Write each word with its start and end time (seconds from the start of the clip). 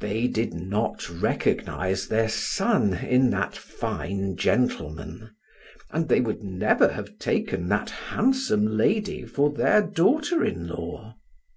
They 0.00 0.28
did 0.28 0.54
not 0.54 1.10
recognize 1.10 2.06
their 2.06 2.28
son 2.28 2.94
in 2.94 3.30
that 3.30 3.56
fine 3.56 4.36
gentleman, 4.36 5.30
and 5.90 6.08
they 6.08 6.20
would 6.20 6.44
never 6.44 6.92
have 6.92 7.18
taken 7.18 7.68
that 7.70 7.90
handsome 7.90 8.64
lady 8.64 9.24
for 9.24 9.52
their 9.52 9.82
daughter 9.82 10.44
in 10.44 10.68
law. 10.68 11.16